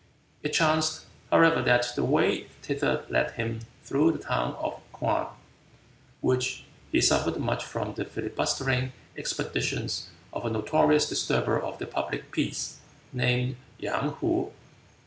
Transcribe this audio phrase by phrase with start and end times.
[0.41, 5.27] It chanced, however, that the way thither led him through the town of Kwang,
[6.21, 12.31] which had suffered much from the filibustering expeditions of a notorious disturber of the public
[12.31, 12.77] peace,
[13.13, 14.51] named Yang Hoo.